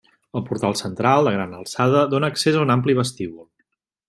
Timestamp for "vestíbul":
3.03-3.49